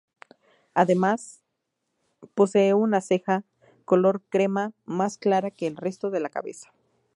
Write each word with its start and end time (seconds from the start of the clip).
Además, 0.73 1.43
posee 2.33 2.73
una 2.73 3.01
ceja 3.01 3.43
color 3.85 4.23
crema 4.29 4.73
más 4.83 5.19
clara 5.19 5.51
que 5.51 5.67
el 5.67 5.77
resto 5.77 6.09
de 6.09 6.19
la 6.19 6.29
cabeza. 6.29 6.71